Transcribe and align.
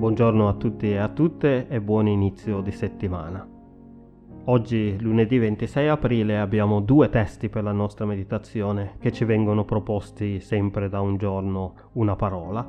Buongiorno 0.00 0.48
a 0.48 0.54
tutti 0.54 0.92
e 0.92 0.96
a 0.96 1.08
tutte 1.08 1.68
e 1.68 1.78
buon 1.78 2.08
inizio 2.08 2.62
di 2.62 2.72
settimana. 2.72 3.46
Oggi, 4.44 4.98
lunedì 4.98 5.36
26 5.36 5.88
aprile, 5.88 6.38
abbiamo 6.38 6.80
due 6.80 7.10
testi 7.10 7.50
per 7.50 7.64
la 7.64 7.72
nostra 7.72 8.06
meditazione 8.06 8.94
che 8.98 9.12
ci 9.12 9.26
vengono 9.26 9.66
proposti 9.66 10.40
sempre 10.40 10.88
da 10.88 11.02
un 11.02 11.18
giorno 11.18 11.74
una 11.92 12.16
parola 12.16 12.66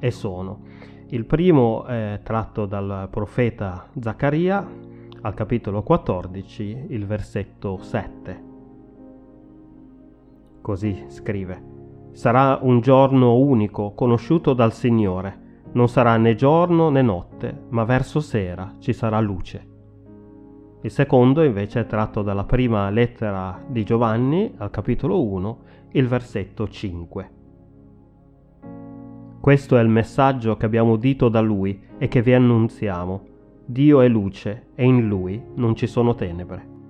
e 0.00 0.10
sono 0.10 0.62
il 1.10 1.24
primo 1.24 1.84
è 1.84 2.18
tratto 2.24 2.66
dal 2.66 3.06
profeta 3.08 3.86
Zaccaria 4.00 4.68
al 5.20 5.34
capitolo 5.34 5.84
14, 5.84 6.86
il 6.88 7.06
versetto 7.06 7.78
7. 7.80 8.42
Così 10.60 11.04
scrive: 11.06 11.62
Sarà 12.10 12.58
un 12.60 12.80
giorno 12.80 13.36
unico 13.36 13.92
conosciuto 13.92 14.52
dal 14.52 14.72
Signore 14.72 15.41
non 15.72 15.88
sarà 15.88 16.16
né 16.16 16.34
giorno 16.34 16.90
né 16.90 17.02
notte, 17.02 17.64
ma 17.70 17.84
verso 17.84 18.20
sera 18.20 18.74
ci 18.78 18.92
sarà 18.92 19.20
luce. 19.20 19.68
Il 20.82 20.90
secondo 20.90 21.42
invece 21.42 21.80
è 21.80 21.86
tratto 21.86 22.22
dalla 22.22 22.44
prima 22.44 22.90
lettera 22.90 23.62
di 23.66 23.84
Giovanni 23.84 24.52
al 24.56 24.70
capitolo 24.70 25.22
1, 25.24 25.58
il 25.92 26.08
versetto 26.08 26.68
5. 26.68 27.30
Questo 29.40 29.76
è 29.76 29.80
il 29.80 29.88
messaggio 29.88 30.56
che 30.56 30.66
abbiamo 30.66 30.92
udito 30.92 31.28
da 31.28 31.40
lui 31.40 31.80
e 31.98 32.08
che 32.08 32.22
vi 32.22 32.32
annunziamo. 32.32 33.22
Dio 33.64 34.00
è 34.00 34.08
luce 34.08 34.68
e 34.74 34.84
in 34.84 35.06
lui 35.06 35.40
non 35.54 35.74
ci 35.74 35.86
sono 35.86 36.14
tenebre. 36.14 36.81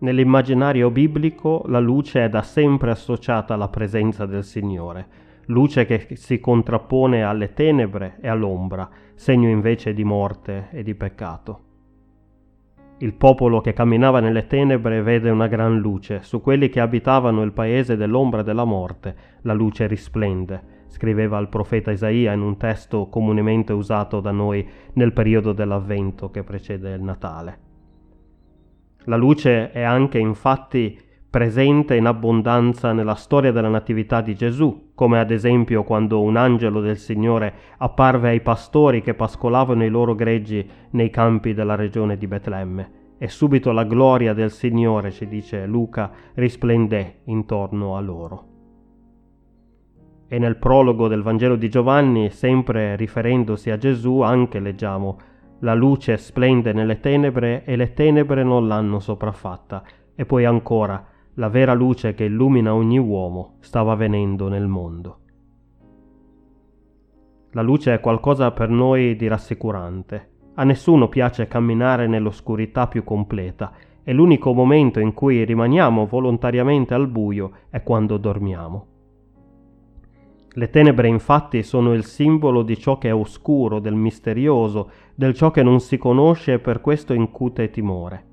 Nell'immaginario 0.00 0.92
biblico 0.92 1.64
la 1.66 1.80
luce 1.80 2.24
è 2.24 2.28
da 2.28 2.42
sempre 2.42 2.92
associata 2.92 3.54
alla 3.54 3.68
presenza 3.68 4.26
del 4.26 4.44
Signore, 4.44 5.06
luce 5.46 5.86
che 5.86 6.14
si 6.14 6.38
contrappone 6.38 7.24
alle 7.24 7.52
tenebre 7.52 8.18
e 8.20 8.28
all'ombra, 8.28 8.88
segno 9.14 9.48
invece 9.48 9.94
di 9.94 10.04
morte 10.04 10.68
e 10.70 10.84
di 10.84 10.94
peccato. 10.94 11.60
Il 12.98 13.14
popolo 13.14 13.60
che 13.60 13.72
camminava 13.72 14.20
nelle 14.20 14.46
tenebre 14.46 15.02
vede 15.02 15.30
una 15.30 15.48
gran 15.48 15.78
luce, 15.78 16.22
su 16.22 16.40
quelli 16.40 16.68
che 16.68 16.78
abitavano 16.78 17.42
il 17.42 17.52
paese 17.52 17.96
dell'ombra 17.96 18.42
della 18.42 18.64
morte 18.64 19.16
la 19.42 19.52
luce 19.52 19.88
risplende, 19.88 20.84
scriveva 20.86 21.38
il 21.38 21.48
profeta 21.48 21.90
Isaia 21.90 22.32
in 22.32 22.40
un 22.40 22.56
testo 22.56 23.08
comunemente 23.08 23.72
usato 23.72 24.20
da 24.20 24.30
noi 24.30 24.68
nel 24.92 25.12
periodo 25.12 25.52
dell'avvento 25.52 26.30
che 26.30 26.44
precede 26.44 26.92
il 26.94 27.02
Natale. 27.02 27.66
La 29.04 29.16
luce 29.16 29.70
è 29.70 29.82
anche 29.82 30.18
infatti 30.18 30.98
presente 31.30 31.94
in 31.94 32.06
abbondanza 32.06 32.92
nella 32.92 33.14
storia 33.14 33.52
della 33.52 33.68
Natività 33.68 34.22
di 34.22 34.34
Gesù, 34.34 34.92
come 34.94 35.18
ad 35.18 35.30
esempio 35.30 35.84
quando 35.84 36.22
un 36.22 36.36
angelo 36.36 36.80
del 36.80 36.96
Signore 36.96 37.52
apparve 37.78 38.30
ai 38.30 38.40
pastori 38.40 39.02
che 39.02 39.14
pascolavano 39.14 39.84
i 39.84 39.90
loro 39.90 40.14
greggi 40.14 40.68
nei 40.90 41.10
campi 41.10 41.52
della 41.52 41.74
regione 41.74 42.16
di 42.16 42.26
Betlemme. 42.26 42.90
E 43.18 43.28
subito 43.28 43.72
la 43.72 43.84
gloria 43.84 44.32
del 44.32 44.50
Signore, 44.50 45.10
ci 45.10 45.26
dice 45.26 45.66
Luca, 45.66 46.10
risplendé 46.34 47.20
intorno 47.24 47.96
a 47.96 48.00
loro. 48.00 48.46
E 50.28 50.38
nel 50.38 50.56
prologo 50.56 51.08
del 51.08 51.22
Vangelo 51.22 51.56
di 51.56 51.68
Giovanni, 51.68 52.30
sempre 52.30 52.96
riferendosi 52.96 53.70
a 53.70 53.76
Gesù, 53.76 54.20
anche 54.20 54.60
leggiamo 54.60 55.18
la 55.60 55.74
luce 55.74 56.16
splende 56.18 56.72
nelle 56.72 57.00
tenebre 57.00 57.64
e 57.64 57.74
le 57.74 57.92
tenebre 57.92 58.44
non 58.44 58.68
l'hanno 58.68 59.00
sopraffatta. 59.00 59.82
E 60.14 60.24
poi 60.24 60.44
ancora, 60.44 61.04
la 61.34 61.48
vera 61.48 61.74
luce 61.74 62.14
che 62.14 62.24
illumina 62.24 62.74
ogni 62.74 62.98
uomo 62.98 63.56
stava 63.60 63.94
venendo 63.94 64.48
nel 64.48 64.66
mondo. 64.66 65.18
La 67.52 67.62
luce 67.62 67.94
è 67.94 68.00
qualcosa 68.00 68.50
per 68.52 68.68
noi 68.68 69.16
di 69.16 69.26
rassicurante. 69.26 70.30
A 70.54 70.64
nessuno 70.64 71.08
piace 71.08 71.48
camminare 71.48 72.06
nell'oscurità 72.06 72.88
più 72.88 73.04
completa 73.04 73.72
e 74.02 74.12
l'unico 74.12 74.52
momento 74.52 75.00
in 75.00 75.14
cui 75.14 75.44
rimaniamo 75.44 76.06
volontariamente 76.06 76.94
al 76.94 77.08
buio 77.08 77.52
è 77.70 77.82
quando 77.82 78.16
dormiamo. 78.16 78.97
Le 80.58 80.70
tenebre 80.70 81.06
infatti 81.06 81.62
sono 81.62 81.94
il 81.94 82.04
simbolo 82.04 82.64
di 82.64 82.76
ciò 82.76 82.98
che 82.98 83.10
è 83.10 83.14
oscuro, 83.14 83.78
del 83.78 83.94
misterioso, 83.94 84.90
del 85.14 85.32
ciò 85.32 85.52
che 85.52 85.62
non 85.62 85.78
si 85.78 85.98
conosce 85.98 86.54
e 86.54 86.58
per 86.58 86.80
questo 86.80 87.12
incute 87.12 87.70
timore. 87.70 88.24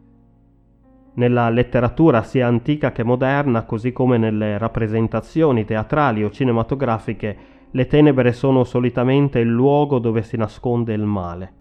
Nella 1.13 1.47
letteratura 1.51 2.23
sia 2.23 2.47
antica 2.47 2.91
che 2.91 3.03
moderna, 3.03 3.65
così 3.65 3.91
come 3.91 4.17
nelle 4.17 4.57
rappresentazioni 4.57 5.65
teatrali 5.65 6.23
o 6.23 6.31
cinematografiche, 6.31 7.37
le 7.69 7.85
tenebre 7.85 8.33
sono 8.33 8.63
solitamente 8.63 9.37
il 9.37 9.49
luogo 9.49 9.99
dove 9.99 10.23
si 10.23 10.35
nasconde 10.35 10.93
il 10.93 11.05
male. 11.05 11.53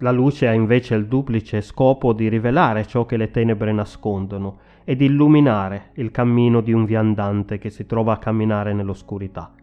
La 0.00 0.10
luce 0.10 0.48
ha 0.48 0.52
invece 0.52 0.96
il 0.96 1.06
duplice 1.06 1.62
scopo 1.62 2.12
di 2.12 2.28
rivelare 2.28 2.86
ciò 2.86 3.06
che 3.06 3.16
le 3.16 3.30
tenebre 3.30 3.72
nascondono 3.72 4.58
e 4.84 4.96
di 4.96 5.06
illuminare 5.06 5.90
il 5.94 6.10
cammino 6.10 6.60
di 6.60 6.72
un 6.72 6.84
viandante 6.84 7.58
che 7.58 7.70
si 7.70 7.86
trova 7.86 8.14
a 8.14 8.18
camminare 8.18 8.72
nell'oscurità. 8.72 9.54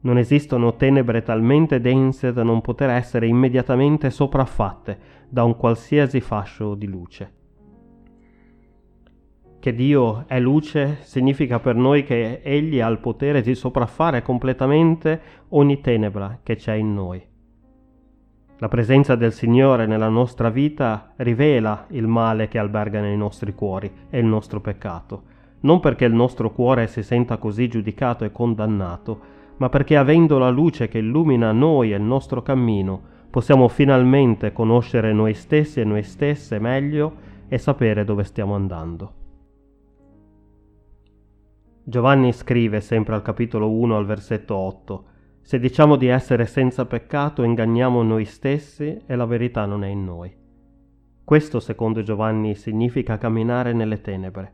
Non 0.00 0.16
esistono 0.16 0.76
tenebre 0.76 1.22
talmente 1.22 1.80
dense 1.80 2.32
da 2.32 2.42
non 2.42 2.60
poter 2.60 2.90
essere 2.90 3.26
immediatamente 3.26 4.10
sopraffatte 4.10 4.98
da 5.28 5.42
un 5.44 5.56
qualsiasi 5.56 6.20
fascio 6.20 6.74
di 6.74 6.86
luce. 6.86 7.32
Che 9.58 9.74
Dio 9.74 10.24
è 10.28 10.38
luce 10.38 10.98
significa 11.02 11.58
per 11.58 11.74
noi 11.74 12.04
che 12.04 12.40
Egli 12.42 12.80
ha 12.80 12.86
il 12.88 13.00
potere 13.00 13.40
di 13.40 13.56
sopraffare 13.56 14.22
completamente 14.22 15.20
ogni 15.48 15.80
tenebra 15.80 16.38
che 16.44 16.54
c'è 16.54 16.74
in 16.74 16.94
noi. 16.94 17.27
La 18.60 18.66
presenza 18.66 19.14
del 19.14 19.32
Signore 19.32 19.86
nella 19.86 20.08
nostra 20.08 20.50
vita 20.50 21.12
rivela 21.18 21.86
il 21.90 22.08
male 22.08 22.48
che 22.48 22.58
alberga 22.58 23.00
nei 23.00 23.16
nostri 23.16 23.54
cuori 23.54 23.88
e 24.10 24.18
il 24.18 24.24
nostro 24.24 24.60
peccato, 24.60 25.22
non 25.60 25.78
perché 25.78 26.06
il 26.06 26.12
nostro 26.12 26.50
cuore 26.50 26.88
si 26.88 27.04
senta 27.04 27.36
così 27.36 27.68
giudicato 27.68 28.24
e 28.24 28.32
condannato, 28.32 29.20
ma 29.58 29.68
perché 29.68 29.96
avendo 29.96 30.38
la 30.38 30.50
luce 30.50 30.88
che 30.88 30.98
illumina 30.98 31.52
noi 31.52 31.92
e 31.92 31.96
il 31.96 32.02
nostro 32.02 32.42
cammino, 32.42 33.00
possiamo 33.30 33.68
finalmente 33.68 34.52
conoscere 34.52 35.12
noi 35.12 35.34
stessi 35.34 35.78
e 35.80 35.84
noi 35.84 36.02
stesse 36.02 36.58
meglio 36.58 37.14
e 37.46 37.58
sapere 37.58 38.02
dove 38.02 38.24
stiamo 38.24 38.56
andando. 38.56 39.12
Giovanni 41.84 42.32
scrive 42.32 42.80
sempre 42.80 43.14
al 43.14 43.22
capitolo 43.22 43.70
1 43.70 43.96
al 43.96 44.04
versetto 44.04 44.56
8 44.56 45.04
se 45.48 45.58
diciamo 45.58 45.96
di 45.96 46.08
essere 46.08 46.44
senza 46.44 46.84
peccato, 46.84 47.42
inganniamo 47.42 48.02
noi 48.02 48.26
stessi 48.26 49.00
e 49.06 49.16
la 49.16 49.24
verità 49.24 49.64
non 49.64 49.82
è 49.82 49.88
in 49.88 50.04
noi. 50.04 50.30
Questo, 51.24 51.58
secondo 51.58 52.02
Giovanni, 52.02 52.54
significa 52.54 53.16
camminare 53.16 53.72
nelle 53.72 54.02
tenebre. 54.02 54.52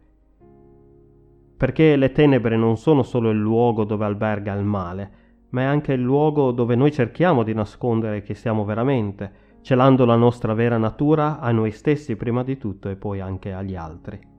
Perché 1.56 1.96
le 1.96 2.12
tenebre 2.12 2.56
non 2.56 2.76
sono 2.76 3.02
solo 3.02 3.30
il 3.30 3.38
luogo 3.38 3.82
dove 3.82 4.04
alberga 4.04 4.52
il 4.52 4.62
male, 4.62 5.10
ma 5.48 5.62
è 5.62 5.64
anche 5.64 5.94
il 5.94 6.00
luogo 6.00 6.52
dove 6.52 6.76
noi 6.76 6.92
cerchiamo 6.92 7.42
di 7.42 7.54
nascondere 7.54 8.22
chi 8.22 8.34
siamo 8.34 8.64
veramente, 8.64 9.32
celando 9.62 10.04
la 10.04 10.14
nostra 10.14 10.54
vera 10.54 10.78
natura 10.78 11.40
a 11.40 11.50
noi 11.50 11.72
stessi 11.72 12.14
prima 12.14 12.44
di 12.44 12.56
tutto 12.56 12.88
e 12.88 12.94
poi 12.94 13.18
anche 13.18 13.52
agli 13.52 13.74
altri. 13.74 14.33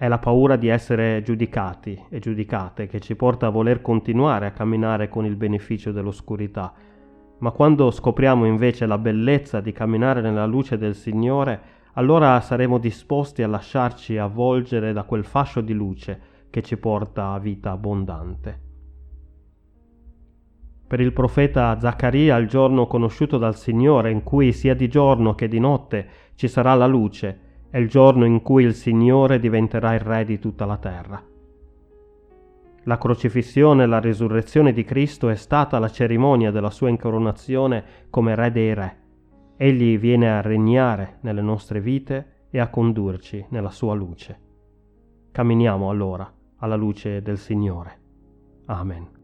È 0.00 0.06
la 0.06 0.18
paura 0.18 0.54
di 0.54 0.68
essere 0.68 1.22
giudicati 1.24 2.00
e 2.08 2.20
giudicate 2.20 2.86
che 2.86 3.00
ci 3.00 3.16
porta 3.16 3.48
a 3.48 3.50
voler 3.50 3.80
continuare 3.80 4.46
a 4.46 4.52
camminare 4.52 5.08
con 5.08 5.26
il 5.26 5.34
beneficio 5.34 5.90
dell'oscurità. 5.90 6.72
Ma 7.38 7.50
quando 7.50 7.90
scopriamo 7.90 8.46
invece 8.46 8.86
la 8.86 8.96
bellezza 8.96 9.58
di 9.60 9.72
camminare 9.72 10.20
nella 10.20 10.46
luce 10.46 10.78
del 10.78 10.94
Signore, 10.94 11.60
allora 11.94 12.40
saremo 12.40 12.78
disposti 12.78 13.42
a 13.42 13.48
lasciarci 13.48 14.16
avvolgere 14.18 14.92
da 14.92 15.02
quel 15.02 15.24
fascio 15.24 15.60
di 15.60 15.72
luce 15.72 16.20
che 16.48 16.62
ci 16.62 16.76
porta 16.76 17.32
a 17.32 17.40
vita 17.40 17.72
abbondante. 17.72 18.60
Per 20.86 21.00
il 21.00 21.12
profeta 21.12 21.76
Zaccaria 21.80 22.36
il 22.36 22.46
giorno 22.46 22.86
conosciuto 22.86 23.36
dal 23.36 23.56
Signore, 23.56 24.12
in 24.12 24.22
cui 24.22 24.52
sia 24.52 24.76
di 24.76 24.86
giorno 24.86 25.34
che 25.34 25.48
di 25.48 25.58
notte 25.58 26.08
ci 26.36 26.46
sarà 26.46 26.74
la 26.74 26.86
luce, 26.86 27.46
è 27.70 27.78
il 27.78 27.88
giorno 27.88 28.24
in 28.24 28.42
cui 28.42 28.64
il 28.64 28.74
Signore 28.74 29.38
diventerà 29.38 29.94
il 29.94 30.00
Re 30.00 30.24
di 30.24 30.38
tutta 30.38 30.64
la 30.64 30.76
terra. 30.78 31.22
La 32.84 32.96
crocifissione 32.96 33.82
e 33.82 33.86
la 33.86 34.00
risurrezione 34.00 34.72
di 34.72 34.84
Cristo 34.84 35.28
è 35.28 35.34
stata 35.34 35.78
la 35.78 35.90
cerimonia 35.90 36.50
della 36.50 36.70
sua 36.70 36.88
incoronazione 36.88 37.84
come 38.08 38.34
Re 38.34 38.50
dei 38.50 38.72
Re. 38.72 38.96
Egli 39.56 39.98
viene 39.98 40.30
a 40.30 40.40
regnare 40.40 41.18
nelle 41.20 41.42
nostre 41.42 41.80
vite 41.80 42.46
e 42.50 42.58
a 42.60 42.68
condurci 42.68 43.44
nella 43.50 43.70
sua 43.70 43.94
luce. 43.94 44.40
Camminiamo 45.32 45.90
allora 45.90 46.32
alla 46.58 46.76
luce 46.76 47.20
del 47.20 47.36
Signore. 47.36 47.98
Amen. 48.66 49.17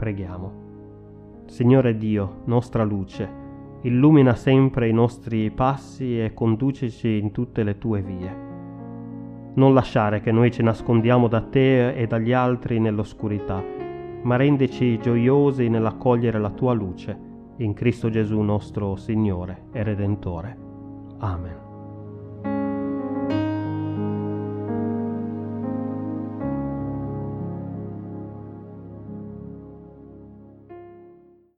Preghiamo. 0.00 1.44
Signore 1.44 1.98
Dio, 1.98 2.40
nostra 2.46 2.84
luce, 2.84 3.28
illumina 3.82 4.34
sempre 4.34 4.88
i 4.88 4.94
nostri 4.94 5.50
passi 5.50 6.18
e 6.18 6.32
conducici 6.32 7.18
in 7.18 7.32
tutte 7.32 7.62
le 7.62 7.76
tue 7.76 8.00
vie. 8.00 8.34
Non 9.56 9.74
lasciare 9.74 10.20
che 10.20 10.32
noi 10.32 10.50
ci 10.50 10.62
nascondiamo 10.62 11.28
da 11.28 11.42
te 11.42 11.92
e 11.92 12.06
dagli 12.06 12.32
altri 12.32 12.80
nell'oscurità, 12.80 13.62
ma 14.22 14.36
rendici 14.36 14.98
gioiosi 14.98 15.68
nell'accogliere 15.68 16.38
la 16.38 16.50
tua 16.50 16.72
luce, 16.72 17.18
in 17.58 17.74
Cristo 17.74 18.08
Gesù 18.08 18.40
nostro 18.40 18.96
Signore 18.96 19.64
e 19.70 19.82
Redentore. 19.82 20.56
Amen. 21.18 21.69